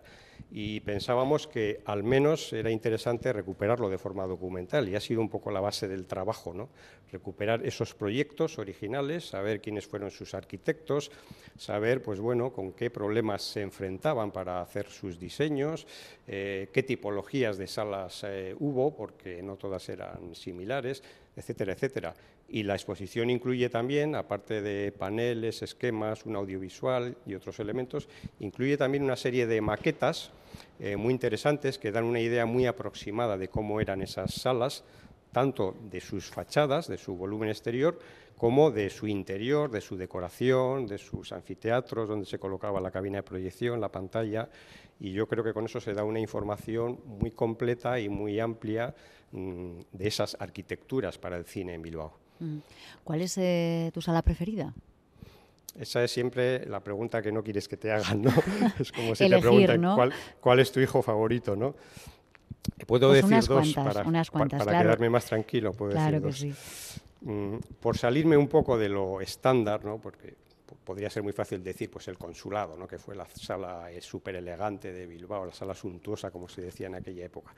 Y 0.51 0.81
pensábamos 0.81 1.47
que 1.47 1.81
al 1.85 2.03
menos 2.03 2.51
era 2.51 2.69
interesante 2.69 3.31
recuperarlo 3.31 3.89
de 3.89 3.97
forma 3.97 4.27
documental 4.27 4.89
y 4.89 4.95
ha 4.95 4.99
sido 4.99 5.21
un 5.21 5.29
poco 5.29 5.51
la 5.51 5.61
base 5.61 5.87
del 5.87 6.05
trabajo, 6.05 6.53
¿no? 6.53 6.67
recuperar 7.11 7.65
esos 7.65 7.95
proyectos 7.95 8.59
originales, 8.59 9.29
saber 9.29 9.61
quiénes 9.61 9.87
fueron 9.87 10.11
sus 10.11 10.33
arquitectos, 10.33 11.11
saber 11.57 12.01
pues, 12.01 12.19
bueno, 12.19 12.51
con 12.51 12.73
qué 12.73 12.89
problemas 12.89 13.41
se 13.41 13.61
enfrentaban 13.61 14.31
para 14.31 14.61
hacer 14.61 14.89
sus 14.89 15.17
diseños, 15.17 15.87
eh, 16.27 16.67
qué 16.73 16.83
tipologías 16.83 17.57
de 17.57 17.67
salas 17.67 18.25
eh, 18.27 18.53
hubo, 18.59 18.93
porque 18.93 19.41
no 19.41 19.55
todas 19.55 19.87
eran 19.87 20.35
similares, 20.35 21.01
etcétera, 21.37 21.73
etcétera. 21.73 22.13
Y 22.49 22.63
la 22.63 22.73
exposición 22.73 23.29
incluye 23.29 23.69
también, 23.69 24.15
aparte 24.15 24.61
de 24.61 24.91
paneles, 24.91 25.61
esquemas, 25.61 26.25
un 26.25 26.35
audiovisual 26.35 27.15
y 27.25 27.35
otros 27.35 27.59
elementos, 27.59 28.09
incluye 28.39 28.75
también 28.75 29.03
una 29.03 29.15
serie 29.15 29.45
de 29.45 29.61
maquetas 29.61 30.31
eh, 30.79 30.97
muy 30.97 31.13
interesantes 31.13 31.77
que 31.77 31.91
dan 31.91 32.05
una 32.05 32.19
idea 32.19 32.45
muy 32.45 32.65
aproximada 32.65 33.37
de 33.37 33.47
cómo 33.47 33.79
eran 33.79 34.01
esas 34.01 34.33
salas, 34.33 34.83
tanto 35.31 35.75
de 35.91 36.01
sus 36.01 36.25
fachadas, 36.25 36.87
de 36.87 36.97
su 36.97 37.15
volumen 37.15 37.49
exterior, 37.49 37.99
como 38.37 38.71
de 38.71 38.89
su 38.89 39.07
interior, 39.07 39.69
de 39.69 39.81
su 39.81 39.97
decoración, 39.97 40.87
de 40.87 40.97
sus 40.97 41.31
anfiteatros, 41.31 42.07
donde 42.07 42.25
se 42.25 42.39
colocaba 42.39 42.81
la 42.81 42.91
cabina 42.91 43.17
de 43.17 43.23
proyección, 43.23 43.81
la 43.81 43.91
pantalla, 43.91 44.49
y 44.99 45.11
yo 45.11 45.27
creo 45.27 45.43
que 45.43 45.53
con 45.53 45.65
eso 45.65 45.79
se 45.79 45.93
da 45.93 46.03
una 46.03 46.19
información 46.19 46.99
muy 47.05 47.31
completa 47.31 47.99
y 47.99 48.09
muy 48.09 48.39
amplia 48.39 48.95
mm, 49.31 49.79
de 49.91 50.07
esas 50.07 50.35
arquitecturas 50.39 51.17
para 51.17 51.37
el 51.37 51.45
cine 51.45 51.73
en 51.73 51.81
Bilbao. 51.81 52.13
¿Cuál 53.03 53.21
es 53.21 53.37
eh, 53.37 53.89
tu 53.93 54.01
sala 54.01 54.21
preferida? 54.21 54.73
Esa 55.79 56.03
es 56.03 56.11
siempre 56.11 56.65
la 56.65 56.79
pregunta 56.79 57.21
que 57.21 57.31
no 57.31 57.43
quieres 57.43 57.67
que 57.67 57.77
te 57.77 57.91
hagan, 57.91 58.21
¿no? 58.23 58.31
Es 58.79 58.91
como 58.91 59.13
si 59.15 59.29
te 59.29 59.37
preguntan 59.39 59.81
¿cuál, 60.41 60.59
es 60.59 60.71
tu 60.71 60.79
hijo 60.79 61.01
favorito, 61.01 61.55
¿no? 61.55 61.75
Puedo 62.85 63.07
Pues 63.09 63.17
decir 63.21 63.33
unas 63.33 63.47
dos 63.47 63.73
cuantas, 63.73 63.95
para, 63.95 64.07
unas 64.07 64.29
pa- 64.29 64.37
cuantas, 64.39 64.59
para 64.59 64.71
claro. 64.71 64.83
quedarme 64.85 65.09
más 65.09 65.25
tranquilo. 65.25 65.73
Puedo 65.73 65.91
Claro 65.91 66.19
decir 66.19 66.53
dos. 66.53 66.57
sí. 66.57 67.01
Mm, 67.21 67.57
por 67.79 67.97
salirme 67.97 68.37
un 68.37 68.47
poco 68.47 68.77
de 68.77 68.89
lo 68.89 69.21
estándar, 69.21 69.83
¿no? 69.83 69.97
porque 69.99 70.35
po- 70.65 70.75
podría 70.83 71.09
ser 71.09 71.23
muy 71.23 71.33
fácil 71.33 71.63
decir 71.63 71.89
pues 71.89 72.07
el 72.07 72.17
consulado, 72.17 72.77
¿no? 72.77 72.87
que 72.87 72.97
fue 72.99 73.15
la 73.15 73.27
sala 73.27 73.87
súper 74.01 74.35
elegante 74.35 74.91
de 74.93 75.07
Bilbao, 75.07 75.45
la 75.45 75.53
sala 75.53 75.73
suntuosa, 75.73 76.29
como 76.31 76.47
se 76.47 76.61
decía 76.61 76.87
en 76.87 76.95
aquella 76.95 77.25
época. 77.25 77.53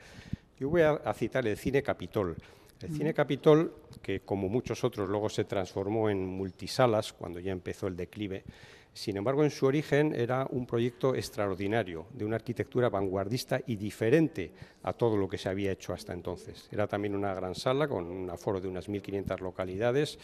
Yo 0.60 0.68
voy 0.68 0.82
a, 0.82 0.90
a 0.90 1.14
citar 1.14 1.46
el 1.46 1.56
cine 1.56 1.82
Capitol. 1.82 2.36
El 2.80 2.94
cine 2.94 3.12
Capitol, 3.12 3.74
que 4.00 4.20
como 4.20 4.48
muchos 4.48 4.84
otros 4.84 5.08
luego 5.08 5.28
se 5.28 5.44
transformó 5.44 6.08
en 6.10 6.24
multisalas 6.24 7.12
cuando 7.12 7.40
ya 7.40 7.50
empezó 7.50 7.88
el 7.88 7.96
declive, 7.96 8.44
sin 8.92 9.16
embargo, 9.16 9.44
en 9.44 9.50
su 9.50 9.66
origen 9.66 10.14
era 10.14 10.46
un 10.50 10.66
proyecto 10.66 11.14
extraordinario, 11.14 12.06
de 12.12 12.24
una 12.24 12.36
arquitectura 12.36 12.88
vanguardista 12.88 13.60
y 13.66 13.76
diferente 13.76 14.50
a 14.82 14.92
todo 14.92 15.16
lo 15.16 15.28
que 15.28 15.38
se 15.38 15.48
había 15.48 15.70
hecho 15.70 15.92
hasta 15.92 16.12
entonces. 16.12 16.68
Era 16.72 16.88
también 16.88 17.14
una 17.14 17.32
gran 17.32 17.54
sala 17.54 17.86
con 17.86 18.06
un 18.06 18.28
aforo 18.28 18.60
de 18.60 18.66
unas 18.66 18.88
1.500 18.88 19.38
localidades, 19.40 20.18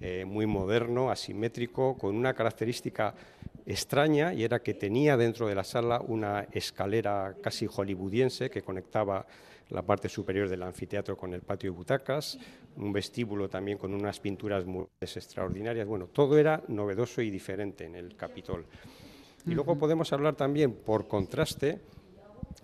eh, 0.00 0.24
muy 0.24 0.46
moderno, 0.46 1.10
asimétrico, 1.10 1.98
con 1.98 2.16
una 2.16 2.32
característica 2.32 3.14
extraña 3.66 4.32
y 4.32 4.44
era 4.44 4.60
que 4.60 4.74
tenía 4.74 5.16
dentro 5.16 5.48
de 5.48 5.54
la 5.54 5.64
sala 5.64 6.00
una 6.00 6.46
escalera 6.52 7.34
casi 7.42 7.66
hollywoodiense 7.66 8.48
que 8.48 8.62
conectaba 8.62 9.26
la 9.70 9.82
parte 9.82 10.08
superior 10.08 10.48
del 10.48 10.62
anfiteatro 10.62 11.16
con 11.16 11.34
el 11.34 11.42
patio 11.42 11.72
de 11.72 11.76
butacas, 11.76 12.38
un 12.76 12.92
vestíbulo 12.92 13.48
también 13.48 13.78
con 13.78 13.92
unas 13.92 14.20
pinturas 14.20 14.64
murales 14.64 15.16
extraordinarias. 15.16 15.86
Bueno, 15.86 16.06
todo 16.06 16.38
era 16.38 16.62
novedoso 16.68 17.20
y 17.20 17.30
diferente 17.30 17.84
en 17.84 17.96
el 17.96 18.14
Capitol. 18.16 18.64
Y 19.44 19.50
luego 19.54 19.76
podemos 19.76 20.12
hablar 20.12 20.36
también, 20.36 20.72
por 20.72 21.08
contraste, 21.08 21.80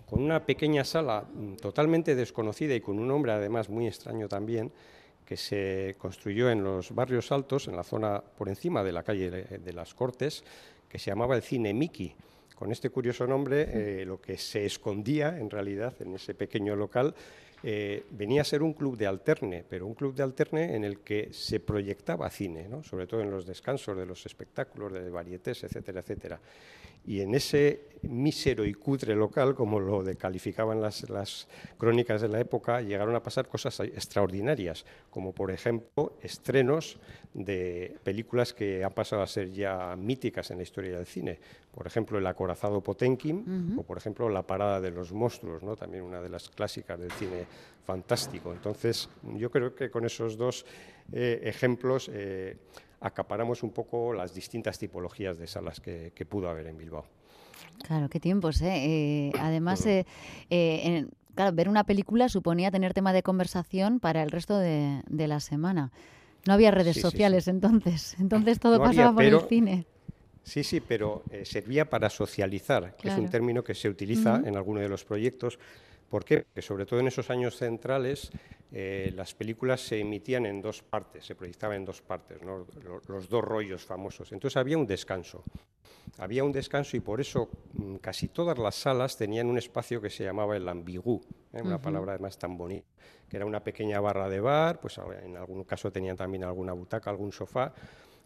con 0.09 0.21
una 0.21 0.45
pequeña 0.45 0.85
sala 0.85 1.25
mm, 1.33 1.55
totalmente 1.55 2.15
desconocida 2.15 2.75
y 2.75 2.81
con 2.81 2.99
un 2.99 3.07
nombre 3.07 3.33
además 3.33 3.69
muy 3.69 3.87
extraño 3.87 4.29
también, 4.29 4.71
que 5.25 5.37
se 5.37 5.95
construyó 5.97 6.49
en 6.49 6.63
los 6.63 6.93
barrios 6.93 7.31
altos, 7.31 7.67
en 7.67 7.75
la 7.77 7.83
zona 7.83 8.21
por 8.21 8.49
encima 8.49 8.83
de 8.83 8.91
la 8.91 9.03
calle 9.03 9.31
de 9.31 9.73
las 9.73 9.93
Cortes, 9.93 10.43
que 10.93 10.99
se 10.99 11.09
llamaba 11.09 11.35
el 11.35 11.41
Cine 11.41 11.73
Miki. 11.73 12.13
Con 12.53 12.71
este 12.71 12.91
curioso 12.91 13.25
nombre, 13.25 14.01
eh, 14.01 14.05
lo 14.05 14.21
que 14.21 14.37
se 14.37 14.63
escondía 14.63 15.39
en 15.39 15.49
realidad 15.49 15.95
en 15.99 16.13
ese 16.13 16.35
pequeño 16.35 16.75
local 16.75 17.15
eh, 17.63 18.05
venía 18.11 18.41
a 18.41 18.45
ser 18.45 18.61
un 18.61 18.73
club 18.73 18.95
de 18.95 19.07
alterne, 19.07 19.65
pero 19.67 19.87
un 19.87 19.95
club 19.95 20.13
de 20.13 20.21
alterne 20.21 20.75
en 20.75 20.83
el 20.83 20.99
que 20.99 21.33
se 21.33 21.59
proyectaba 21.59 22.29
cine, 22.29 22.67
¿no? 22.69 22.83
sobre 22.83 23.07
todo 23.07 23.21
en 23.21 23.31
los 23.31 23.47
descansos 23.47 23.97
de 23.97 24.05
los 24.05 24.23
espectáculos, 24.27 24.93
de 24.93 25.09
varietés, 25.09 25.63
etcétera, 25.63 26.01
etcétera. 26.01 26.39
Y 27.05 27.21
en 27.21 27.35
ese 27.35 27.93
mísero 28.03 28.65
y 28.65 28.73
cutre 28.73 29.15
local, 29.15 29.55
como 29.55 29.79
lo 29.79 30.03
calificaban 30.17 30.81
las, 30.81 31.09
las 31.09 31.47
crónicas 31.77 32.21
de 32.21 32.27
la 32.27 32.39
época, 32.39 32.81
llegaron 32.81 33.15
a 33.15 33.23
pasar 33.23 33.47
cosas 33.47 33.79
extraordinarias, 33.79 34.85
como 35.09 35.33
por 35.33 35.51
ejemplo 35.51 36.17
estrenos 36.21 36.99
de 37.33 37.97
películas 38.03 38.53
que 38.53 38.83
han 38.83 38.93
pasado 38.93 39.21
a 39.21 39.27
ser 39.27 39.51
ya 39.51 39.95
míticas 39.95 40.51
en 40.51 40.57
la 40.57 40.63
historia 40.63 40.97
del 40.97 41.05
cine. 41.05 41.39
Por 41.73 41.87
ejemplo, 41.87 42.19
El 42.19 42.27
acorazado 42.27 42.81
Potemkin 42.81 43.75
o 43.77 43.83
por 43.83 43.97
ejemplo 43.97 44.29
La 44.29 44.43
parada 44.43 44.79
de 44.79 44.91
los 44.91 45.11
monstruos, 45.11 45.63
¿no? 45.63 45.75
también 45.75 46.03
una 46.03 46.21
de 46.21 46.29
las 46.29 46.49
clásicas 46.49 46.99
del 46.99 47.11
cine 47.11 47.45
fantástico. 47.83 48.53
Entonces, 48.53 49.09
yo 49.35 49.49
creo 49.49 49.75
que 49.75 49.89
con 49.89 50.05
esos 50.05 50.37
dos 50.37 50.65
eh, 51.11 51.41
ejemplos 51.43 52.09
eh, 52.13 52.57
acaparamos 53.03 53.61
un 53.63 53.71
poco 53.71 54.13
las 54.13 54.33
distintas 54.33 54.79
tipologías 54.79 55.37
de 55.37 55.45
salas 55.47 55.79
que, 55.79 56.11
que 56.15 56.25
pudo 56.25 56.49
haber 56.49 56.67
en 56.67 56.77
Bilbao. 56.77 57.05
Claro, 57.83 58.09
qué 58.09 58.19
tiempos, 58.19 58.61
¿eh? 58.61 59.27
Eh, 59.27 59.31
además, 59.39 59.85
eh, 59.85 60.05
eh, 60.49 60.81
en- 60.83 61.09
claro, 61.35 61.53
ver 61.55 61.67
una 61.67 61.83
película 61.83 62.29
suponía 62.29 62.71
tener 62.71 62.93
tema 62.93 63.11
de 63.11 63.21
conversación 63.21 63.99
para 63.99 64.23
el 64.23 64.31
resto 64.31 64.57
de, 64.57 65.01
de 65.09 65.27
la 65.27 65.39
semana. 65.41 65.91
No 66.47 66.53
había 66.53 66.71
redes 66.71 66.95
Sí, 66.95 67.01
sí, 67.01 67.01
sí. 67.01 67.11
sociales 67.11 67.47
entonces, 67.47 68.15
entonces 68.19 68.59
todo 68.59 68.77
No 68.79 68.85
había, 68.85 69.01
pasaba 69.01 69.15
por 69.15 69.23
el 69.23 69.39
cine. 69.49 69.85
Sí, 70.43 70.63
sí, 70.63 70.81
pero 70.81 71.23
servía 71.43 71.89
para 71.89 72.09
socializar, 72.09 72.95
que 72.97 73.07
es 73.09 73.17
un 73.17 73.29
término 73.29 73.63
que 73.63 73.73
se 73.75 73.87
utiliza 73.89 74.41
en 74.45 74.55
alguno 74.57 74.81
de 74.81 74.89
los 74.89 75.03
proyectos. 75.05 75.57
¿Por 76.09 76.25
qué? 76.25 76.43
Porque 76.43 76.61
sobre 76.61 76.85
todo 76.85 76.99
en 76.99 77.07
esos 77.07 77.29
años 77.29 77.57
centrales 77.57 78.31
eh, 78.75 79.13
las 79.15 79.35
películas 79.35 79.81
se 79.81 79.99
emitían 79.99 80.47
en 80.47 80.59
dos 80.59 80.81
partes, 80.81 81.23
se 81.23 81.35
proyectaban 81.35 81.77
en 81.77 81.85
dos 81.85 82.01
partes, 82.01 82.39
los 82.41 83.29
dos 83.29 83.43
rollos 83.43 83.85
famosos. 83.85 84.31
Entonces 84.31 84.57
había 84.57 84.79
un 84.79 84.87
descanso. 84.87 85.43
Había 86.17 86.43
un 86.43 86.51
descanso 86.51 86.97
y 86.97 86.99
por 86.99 87.21
eso 87.21 87.49
mm, 87.73 87.95
casi 87.97 88.29
todas 88.29 88.57
las 88.57 88.73
salas 88.73 89.15
tenían 89.15 89.47
un 89.47 89.59
espacio 89.59 90.01
que 90.01 90.09
se 90.09 90.23
llamaba 90.23 90.57
el 90.57 90.67
ambigú, 90.67 91.21
¿eh? 91.53 91.61
una 91.61 91.79
palabra 91.79 92.13
además 92.13 92.37
tan 92.37 92.57
bonita, 92.57 92.87
que 93.29 93.37
era 93.37 93.45
una 93.45 93.63
pequeña 93.63 93.99
barra 93.99 94.27
de 94.27 94.39
bar, 94.39 94.79
pues 94.79 94.99
en 95.23 95.37
algún 95.37 95.63
caso 95.65 95.91
tenían 95.91 96.17
también 96.17 96.43
alguna 96.43 96.73
butaca, 96.73 97.11
algún 97.11 97.31
sofá. 97.31 97.73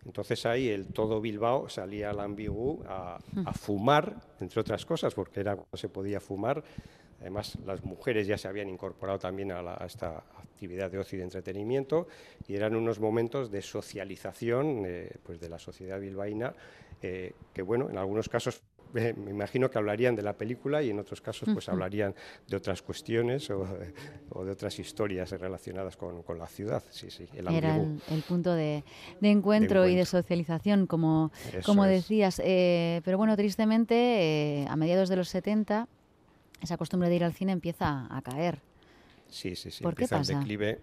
Entonces 0.06 0.46
ahí 0.46 0.70
el 0.70 0.88
todo 0.88 1.20
Bilbao 1.20 1.68
salía 1.68 2.12
al 2.12 2.22
ambigú 2.22 2.84
a, 2.88 3.20
a 3.46 3.54
fumar, 3.54 4.16
entre 4.40 4.62
otras 4.62 4.86
cosas, 4.86 5.14
porque 5.14 5.42
era 5.42 5.56
cuando 5.56 5.76
se 5.76 5.90
podía 5.90 6.22
fumar. 6.22 6.64
Además, 7.20 7.58
las 7.66 7.84
mujeres 7.84 8.28
ya 8.28 8.38
se 8.38 8.48
habían 8.48 8.70
incorporado 8.70 9.20
también 9.20 9.52
a, 9.52 9.62
la- 9.62 9.78
a 9.80 9.86
esta 9.86 10.18
actividad 10.40 10.90
de 10.92 11.00
ocio 11.00 11.16
y 11.16 11.20
de 11.20 11.26
entretenimiento 11.26 12.08
y 12.48 12.56
eran 12.56 12.76
unos 12.76 13.00
momentos 13.00 13.52
de 13.52 13.62
socialización 13.62 14.84
eh, 14.86 15.12
pues 15.24 15.40
de 15.40 15.50
la 15.50 15.60
sociedad 15.60 16.00
bilbaína 16.00 16.54
eh, 17.02 17.34
que, 17.54 17.62
bueno, 17.62 17.90
en 17.90 17.98
algunos 17.98 18.28
casos 18.30 18.62
eh, 18.96 19.14
me 19.18 19.32
imagino 19.32 19.70
que 19.70 19.78
hablarían 19.78 20.16
de 20.16 20.22
la 20.24 20.34
película 20.34 20.82
y 20.82 20.90
en 20.90 21.00
otros 21.00 21.20
casos 21.22 21.50
pues 21.54 21.68
hablarían 21.70 22.16
de 22.48 22.56
otras 22.56 22.82
cuestiones 22.82 23.50
o, 23.50 23.68
o 24.30 24.46
de 24.46 24.52
otras 24.52 24.80
historias 24.80 25.30
relacionadas 25.32 25.98
con, 25.98 26.24
con 26.24 26.40
la 26.40 26.48
ciudad. 26.48 26.82
Sí, 26.90 27.12
sí, 27.12 27.28
el 27.36 27.48
Era 27.50 27.76
el, 27.76 28.02
el 28.10 28.22
punto 28.24 28.54
de, 28.54 28.84
de 29.20 29.30
encuentro 29.30 29.88
y 29.88 29.96
de 29.96 30.06
socialización, 30.06 30.88
como, 30.88 31.32
Eso 31.54 31.60
como 31.66 31.86
decías. 31.86 32.38
Pero 32.38 33.18
bueno, 33.18 33.36
tristemente, 33.36 34.66
a 34.70 34.76
mediados 34.78 35.10
de 35.10 35.18
los 35.18 35.28
70, 35.30 35.88
esa 36.62 36.78
costumbre 36.78 37.10
de 37.10 37.16
ir 37.16 37.24
al 37.24 37.34
cine 37.34 37.52
empieza 37.52 38.08
a 38.10 38.22
caer. 38.22 38.60
Sí, 39.30 39.56
sí, 39.56 39.72
sí. 39.72 39.84
¿Por 39.84 39.96
qué 39.96 40.06
el 40.06 40.10
pasa? 40.10 40.38
declive. 40.40 40.80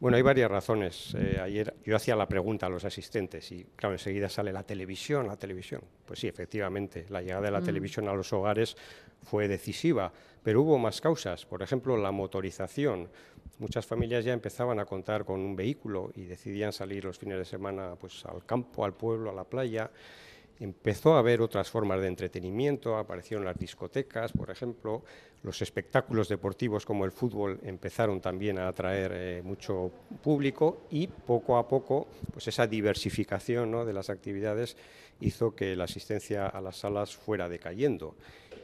Bueno, 0.00 0.16
hay 0.16 0.22
varias 0.22 0.50
razones. 0.50 1.14
Eh, 1.16 1.38
ayer 1.40 1.74
yo 1.84 1.94
hacía 1.94 2.16
la 2.16 2.26
pregunta 2.28 2.66
a 2.66 2.68
los 2.68 2.84
asistentes 2.84 3.52
y, 3.52 3.64
claro, 3.76 3.94
enseguida 3.94 4.28
sale 4.28 4.52
la 4.52 4.64
televisión, 4.64 5.28
la 5.28 5.36
televisión. 5.36 5.80
Pues 6.04 6.18
sí, 6.18 6.26
efectivamente, 6.26 7.06
la 7.08 7.22
llegada 7.22 7.42
de 7.42 7.50
la 7.52 7.60
Mm. 7.60 7.64
televisión 7.64 8.08
a 8.08 8.12
los 8.14 8.32
hogares 8.32 8.76
fue 9.22 9.46
decisiva, 9.46 10.12
pero 10.42 10.62
hubo 10.62 10.76
más 10.78 11.00
causas. 11.00 11.46
Por 11.46 11.62
ejemplo, 11.62 11.96
la 11.96 12.10
motorización. 12.10 13.08
Muchas 13.60 13.86
familias 13.86 14.24
ya 14.24 14.32
empezaban 14.32 14.80
a 14.80 14.86
contar 14.86 15.24
con 15.24 15.38
un 15.38 15.54
vehículo 15.54 16.10
y 16.16 16.24
decidían 16.24 16.72
salir 16.72 17.04
los 17.04 17.18
fines 17.18 17.38
de 17.38 17.44
semana 17.44 17.94
pues, 18.00 18.24
al 18.26 18.44
campo, 18.44 18.84
al 18.84 18.94
pueblo, 18.94 19.30
a 19.30 19.34
la 19.34 19.44
playa. 19.44 19.88
Empezó 20.60 21.14
a 21.14 21.18
haber 21.18 21.40
otras 21.40 21.70
formas 21.70 22.00
de 22.00 22.08
entretenimiento, 22.08 22.96
aparecieron 22.96 23.44
las 23.44 23.58
discotecas, 23.58 24.32
por 24.32 24.50
ejemplo, 24.50 25.02
los 25.42 25.60
espectáculos 25.60 26.28
deportivos 26.28 26.86
como 26.86 27.04
el 27.04 27.10
fútbol 27.10 27.58
empezaron 27.64 28.20
también 28.20 28.58
a 28.58 28.68
atraer 28.68 29.12
eh, 29.14 29.42
mucho 29.42 29.90
público 30.22 30.86
y 30.90 31.08
poco 31.08 31.58
a 31.58 31.66
poco 31.66 32.06
pues 32.32 32.46
esa 32.46 32.66
diversificación 32.66 33.70
¿no? 33.70 33.84
de 33.84 33.92
las 33.92 34.08
actividades 34.08 34.76
hizo 35.20 35.54
que 35.54 35.74
la 35.74 35.84
asistencia 35.84 36.46
a 36.46 36.60
las 36.60 36.76
salas 36.76 37.16
fuera 37.16 37.48
decayendo. 37.48 38.14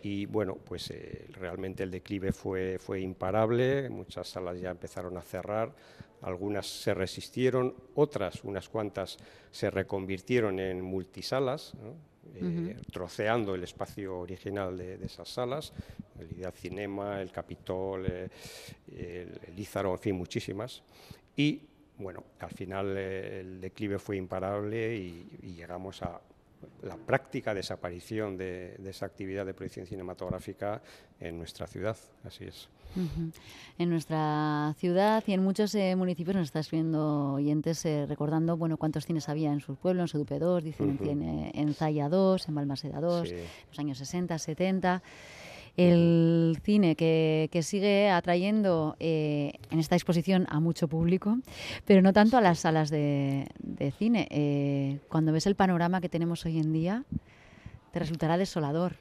Y 0.03 0.27
bueno, 0.27 0.57
pues 0.65 0.91
eh, 0.91 1.27
realmente 1.33 1.83
el 1.83 1.91
declive 1.91 2.33
fue, 2.33 2.79
fue 2.79 3.01
imparable, 3.01 3.89
muchas 3.91 4.29
salas 4.29 4.61
ya 4.61 4.71
empezaron 4.71 5.17
a 5.17 5.23
cerrar, 5.23 5.75
algunas 6.23 6.67
se 6.67 6.95
resistieron, 6.95 7.75
otras, 7.95 8.43
unas 8.45 8.69
cuantas, 8.69 9.17
se 9.51 9.71
reconvirtieron 9.71 10.59
en 10.59 10.83
multisalas, 10.83 11.75
¿no? 11.75 11.95
eh, 12.35 12.77
troceando 12.93 13.55
el 13.55 13.65
espacio 13.65 14.19
original 14.19 14.77
de, 14.77 14.99
de 14.99 15.07
esas 15.07 15.29
salas, 15.29 15.73
el 16.19 16.33
Ideal 16.33 16.53
Cinema, 16.53 17.21
el 17.21 17.31
Capitol, 17.31 18.07
eh, 18.07 18.29
el, 18.93 19.41
el 19.47 19.59
Ízaro, 19.59 19.93
en 19.93 19.99
fin, 19.99 20.17
muchísimas. 20.17 20.83
Y 21.37 21.63
bueno, 21.99 22.25
al 22.41 22.51
final 22.51 22.95
eh, 22.97 23.41
el 23.41 23.61
declive 23.61 23.99
fue 23.99 24.17
imparable 24.17 24.97
y, 24.97 25.39
y 25.43 25.55
llegamos 25.55 26.03
a 26.03 26.21
la 26.83 26.97
práctica 26.97 27.55
desaparición 27.55 28.37
de, 28.37 28.77
de 28.79 28.91
esa 28.91 29.07
actividad 29.07 29.47
de 29.47 29.55
proyección 29.55 29.87
cinematográfica 29.87 30.83
en 31.21 31.39
nuestra 31.39 31.67
ciudad. 31.67 31.97
Así 32.25 32.45
es. 32.45 32.69
En 33.79 33.91
nuestra 33.91 34.75
ciudad 34.79 35.23
y 35.27 35.33
en 35.35 35.43
muchos 35.45 35.75
eh, 35.75 35.95
municipios 35.95 36.35
nos 36.37 36.45
está 36.47 36.61
escribiendo 36.61 37.35
oyentes 37.35 37.85
eh, 37.85 38.07
recordando 38.07 38.57
bueno 38.57 38.77
cuántos 38.79 39.05
cines 39.05 39.29
había 39.29 39.53
en 39.53 39.61
sus 39.61 39.77
pueblos, 39.77 40.03
en 40.05 40.09
Sedupe 40.09 40.39
2, 40.39 40.65
dicen 40.65 40.99
en 41.55 41.75
Zaya 41.75 42.09
2, 42.09 42.49
en 42.49 42.55
Balmaseda 42.55 43.01
2, 43.01 43.29
Sí. 43.29 43.35
en 43.35 43.45
los 43.69 43.79
años 43.79 43.99
60, 43.99 44.39
70. 44.39 45.03
El 45.77 46.59
cine 46.63 46.97
que, 46.97 47.49
sigue 47.63 48.11
atrayendo 48.11 48.97
eh, 49.01 49.53
en 49.71 49.79
esta 49.79 49.97
exposición 49.97 50.47
a 50.49 50.61
mucho 50.61 50.89
público, 50.89 51.39
pero 51.85 52.03
no 52.03 52.13
tanto 52.13 52.37
a 52.37 52.41
las 52.41 52.61
salas 52.61 52.91
de, 52.91 53.49
de 53.59 53.91
cine. 53.91 54.29
Eh, 54.31 55.01
cuando 55.09 55.33
ves 55.33 55.47
el 55.47 55.55
panorama 55.55 56.01
que 56.01 56.09
tenemos 56.09 56.45
hoy 56.47 56.59
en 56.59 56.73
día, 56.73 57.05
te 57.93 57.99
resultará 57.99 58.37
desolador. 58.37 58.97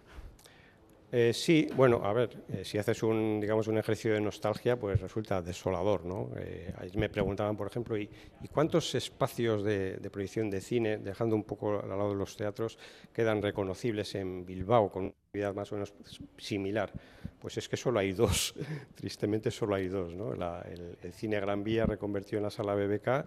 Eh, 1.10 1.32
sí, 1.34 1.70
bueno, 1.74 2.02
a 2.04 2.12
ver, 2.12 2.44
eh, 2.50 2.66
si 2.66 2.78
haces 2.78 3.02
un, 3.02 3.40
digamos, 3.40 3.68
un 3.68 3.78
ejercicio 3.78 4.14
de 4.14 4.20
nostalgia, 4.20 4.78
pues 4.78 5.00
resulta 5.00 5.42
desolador, 5.42 6.06
¿no? 6.06 6.32
Eh, 6.38 6.74
me 6.96 7.08
preguntaban, 7.08 7.56
por 7.56 7.68
ejemplo, 7.68 7.98
¿y, 7.98 8.10
cuántos 8.52 8.94
espacios 8.94 9.64
de, 9.64 9.98
proyección 10.12 10.50
de 10.50 10.60
cine, 10.60 10.98
dejando 10.98 11.38
un 11.38 11.46
poco 11.46 11.80
al 11.80 11.88
lado 11.88 12.10
de 12.10 12.16
los 12.16 12.36
teatros, 12.36 12.78
quedan 13.14 13.42
reconocibles 13.42 14.16
en 14.16 14.46
Bilbao 14.46 14.92
con 14.92 15.04
una 15.04 15.14
actividad 15.28 15.54
más 15.54 15.72
o 15.72 15.76
menos 15.76 15.94
similar? 16.38 16.92
Pues 17.40 17.58
es 17.58 17.70
que 17.70 17.78
solo 17.78 18.00
hay 18.00 18.12
dos, 18.12 18.54
tristemente 18.96 19.50
solo 19.50 19.76
hay 19.76 19.88
dos, 19.88 20.14
¿no? 20.14 20.34
el, 20.34 21.14
cine 21.14 21.40
Gran 21.40 21.64
Vía 21.64 21.86
reconvertido 21.86 22.40
en 22.40 22.44
la 22.44 22.50
sala 22.50 22.76
BBK 22.76 23.26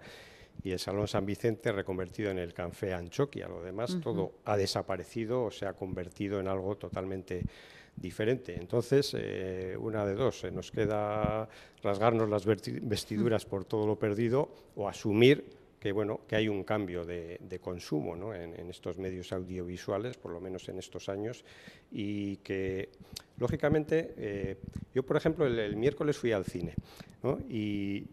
y 0.63 0.73
el 0.73 0.79
Salón 0.79 1.09
San 1.09 1.27
Vicente 1.27 1.73
reconvertido 1.73 2.31
en 2.31 2.39
el 2.39 2.53
Café 2.53 2.95
Anchoquia. 2.95 3.49
Lo 3.49 3.63
demás 3.63 3.99
todo 4.03 4.33
ha 4.45 4.57
desaparecido 4.57 5.45
o 5.45 5.51
se 5.51 5.67
ha 5.67 5.73
convertido 5.73 6.41
en 6.41 6.49
algo 6.49 6.77
totalmente 6.77 7.45
diferente. 7.97 8.57
Entonces, 8.59 9.15
eh, 9.19 9.77
una 9.79 10.07
de 10.07 10.15
dos, 10.15 10.45
nos 10.53 10.71
queda 10.71 11.49
rasgarnos 11.83 12.29
las 12.29 12.45
vestiduras 12.47 13.45
por 13.45 13.65
todo 13.65 13.87
lo 13.87 13.99
perdido 13.99 14.49
o 14.77 14.89
asumir 14.89 15.60
que, 15.81 15.93
bueno, 15.93 16.21
que 16.29 16.37
hay 16.37 16.47
un 16.47 16.63
cambio 16.63 17.07
de, 17.07 17.59
consumo 17.63 18.35
en, 18.35 18.69
estos 18.69 18.99
medios 18.99 19.33
audiovisuales, 19.33 20.19
por 20.19 20.31
lo 20.31 20.41
menos 20.41 20.69
en 20.69 20.79
estos 20.79 21.09
años, 21.09 21.43
y 21.91 22.37
que, 22.37 22.91
lógicamente, 23.39 24.13
eh, 24.19 24.57
yo, 24.95 25.03
por 25.03 25.17
ejemplo, 25.17 25.47
el, 25.47 25.77
miércoles 25.77 26.19
fui 26.19 26.33
al 26.33 26.45
cine 26.45 26.75
y, 27.49 28.05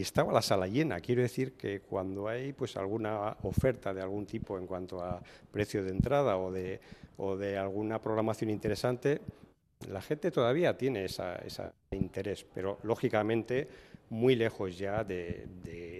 estaba 0.00 0.32
la 0.32 0.42
sala 0.42 0.66
llena. 0.66 1.00
Quiero 1.00 1.20
decir 1.22 1.52
que 1.52 1.80
cuando 1.80 2.28
hay 2.28 2.54
pues, 2.54 2.76
alguna 2.76 3.36
oferta 3.42 3.92
de 3.92 4.00
algún 4.00 4.24
tipo 4.24 4.58
en 4.58 4.66
cuanto 4.66 5.04
a 5.04 5.22
precio 5.50 5.84
de 5.84 5.90
entrada 5.90 6.38
o 6.38 6.50
de, 6.50 6.80
o 7.18 7.36
de 7.36 7.58
alguna 7.58 8.00
programación 8.00 8.50
interesante, 8.50 9.20
la 9.88 10.00
gente 10.00 10.30
todavía 10.30 10.76
tiene 10.76 11.04
ese 11.04 11.22
interés, 11.90 12.46
pero 12.54 12.78
lógicamente 12.82 13.68
muy 14.12 14.36
lejos 14.36 14.76
ya 14.76 15.04
de, 15.04 15.46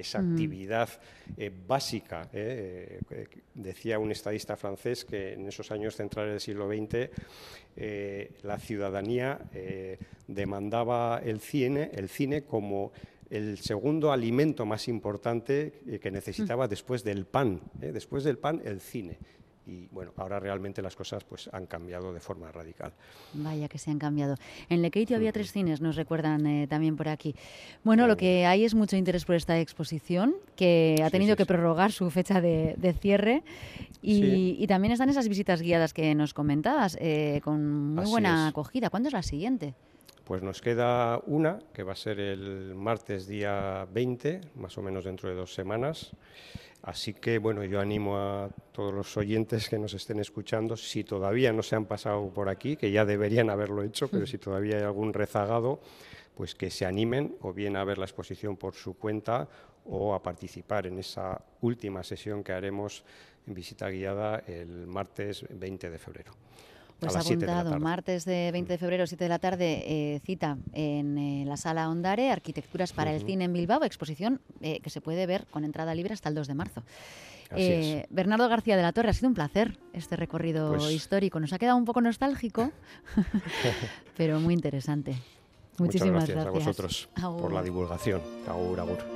esa 0.03 0.21
mm. 0.21 0.31
actividad 0.31 0.89
eh, 1.37 1.51
básica. 1.67 2.29
¿eh? 2.33 3.01
Eh, 3.11 3.27
decía 3.55 3.99
un 3.99 4.13
estadista 4.13 4.57
francés 4.57 5.05
que 5.05 5.33
en 5.33 5.49
esos 5.49 5.71
años 5.71 5.97
centrales 5.97 6.33
del 6.33 6.41
siglo 6.41 6.69
XX 6.69 7.11
la 8.43 8.59
ciudadanía 8.59 9.39
demandaba 10.27 11.23
el 11.25 11.41
cine, 11.41 11.91
el 11.95 12.11
cine 12.11 12.43
como 12.43 12.93
el 13.31 13.57
segundo 13.59 14.13
alimento 14.13 14.67
más 14.67 14.89
importante 14.89 15.81
que 16.01 16.11
necesitaba 16.11 16.67
mm. 16.67 16.71
después 16.71 17.03
del 17.03 17.25
pan. 17.25 17.63
Después 17.75 18.25
del 18.25 18.37
pan, 18.37 18.61
el 18.65 18.81
cine 18.83 19.19
y 19.67 19.87
bueno, 19.93 20.13
ahora 20.17 20.41
realmente 20.41 20.83
las 20.83 20.97
cosas 20.97 21.25
pues 21.25 21.49
han 21.53 21.67
cambiado 21.67 22.13
de 22.13 22.21
forma 22.21 22.51
radical. 22.51 22.93
Vaya 23.35 23.69
que 23.69 23.79
se 23.79 23.91
han 23.91 23.99
cambiado. 23.99 24.37
En 24.69 24.83
Lekeitio 24.83 25.17
había 25.17 25.33
tres 25.33 25.53
cines, 25.53 25.81
nos 25.81 25.97
recuerdan 25.97 26.47
eh, 26.47 26.67
también 26.67 26.97
por 26.97 27.09
aquí. 27.09 27.35
Bueno, 27.85 28.07
lo 28.07 28.17
que 28.17 28.47
hay 28.47 28.65
es 28.65 28.75
mucho 28.75 28.97
interés 28.97 29.25
por 29.25 29.37
esta 29.37 29.59
exposición, 29.59 30.35
que 30.57 31.03
ha 31.05 31.11
tenido 31.11 31.37
que 31.37 31.47
prorrogar 31.47 31.93
su 31.93 32.11
fecha 32.11 32.41
de, 32.41 32.97
cierre 33.01 33.43
y, 34.03 34.67
también 34.67 34.93
están 34.93 35.11
esas 35.11 35.29
visitas 35.29 35.61
guiadas 35.61 35.93
que 35.93 36.15
nos 36.15 36.35
comentabas, 36.35 36.97
eh, 37.01 37.41
con 37.45 37.95
muy 37.95 38.07
buena 38.07 38.49
acogida. 38.49 38.91
¿Cuándo 38.91 39.09
es 39.09 39.13
la 39.13 39.23
siguiente? 39.23 39.75
Pues 40.33 40.43
nos 40.43 40.63
queda 40.63 41.21
una, 41.27 41.59
que 41.75 41.83
va 41.83 41.93
a 41.93 41.95
ser 41.95 42.19
el 42.19 42.75
martes 42.75 43.27
día 43.27 43.87
20, 43.93 44.41
más 44.55 44.79
o 44.79 44.81
menos 44.81 45.05
dentro 45.05 45.29
de 45.29 45.35
dos 45.35 45.53
semanas. 45.53 46.13
Así 46.81 47.13
que, 47.13 47.37
bueno, 47.37 47.63
yo 47.65 47.79
animo 47.79 48.17
a 48.17 48.49
todos 48.73 48.95
los 48.95 49.15
oyentes 49.19 49.69
que 49.69 49.79
nos 49.79 49.93
estén 49.93 50.21
escuchando, 50.21 50.75
si 50.75 51.05
todavía 51.05 51.53
no 51.53 51.63
se 51.63 51.77
han 51.77 51.85
pasado 51.85 52.31
por 52.31 52.49
aquí, 52.49 52.79
que 52.79 52.91
ya 52.91 53.05
deberían 53.05 53.51
haberlo 53.51 53.83
hecho, 53.83 54.09
pero 54.09 54.27
si 54.27 54.39
todavía 54.39 54.79
hay 54.79 54.85
algún 54.85 55.13
rezagado, 55.13 55.81
pues 56.35 56.55
que 56.55 56.71
se 56.71 56.87
animen 56.87 57.37
o 57.43 57.53
bien 57.53 57.77
a 57.77 57.85
ver 57.85 57.99
la 57.99 58.07
exposición 58.07 58.57
por 58.57 58.73
su 58.73 58.97
cuenta 58.97 59.47
o 59.85 60.15
a 60.15 60.23
participar 60.23 60.87
en 60.87 60.99
esa 60.99 61.45
última 61.61 62.03
sesión 62.03 62.43
que 62.43 62.53
haremos 62.53 63.05
en 63.47 63.53
visita 63.53 63.91
guiada 63.91 64.43
el 64.47 64.87
martes 64.87 65.45
20 65.51 65.91
de 65.91 65.99
febrero. 65.99 66.33
Pues 67.07 67.17
apuntado, 67.17 67.81
martes 67.81 68.25
de 68.25 68.51
20 68.53 68.73
de 68.73 68.79
febrero, 68.79 69.07
7 69.07 69.25
de 69.25 69.29
la 69.29 69.39
tarde, 69.41 69.83
eh, 69.87 70.21
cita 70.25 70.57
en 70.73 71.19
eh, 71.19 71.45
la 71.47 71.57
sala 71.57 71.89
Ondare, 71.89 72.31
Arquitecturas 72.31 72.93
para 72.93 73.13
el 73.13 73.25
Cine 73.25 73.45
en 73.45 73.53
Bilbao, 73.53 73.83
exposición 73.83 74.41
eh, 74.61 74.81
que 74.81 74.89
se 74.89 75.01
puede 75.01 75.27
ver 75.27 75.47
con 75.51 75.65
entrada 75.65 75.95
libre 75.95 76.15
hasta 76.15 76.29
el 76.29 76.37
2 76.37 76.47
de 76.47 76.55
marzo. 76.55 76.83
Bernardo 78.09 78.49
García 78.49 78.77
de 78.77 78.83
la 78.83 78.93
Torre, 78.93 79.11
ha 79.11 79.13
sido 79.13 79.29
un 79.29 79.35
placer 79.35 79.77
este 79.93 80.17
recorrido 80.17 80.71
pues 80.71 80.91
histórico. 80.91 81.39
Nos 81.39 81.53
ha 81.53 81.59
quedado 81.59 81.77
un 81.77 81.85
poco 81.85 82.01
nostálgico, 82.01 82.71
pero 84.17 84.41
muy 84.41 84.55
interesante. 84.55 85.17
Muchísimas 85.79 86.27
gracias, 86.29 86.47
a 86.47 86.51
vosotros 86.51 87.09
por 87.21 87.53
la 87.53 87.63
divulgación. 87.63 88.23
Agur, 88.47 88.81
agur. 88.81 89.12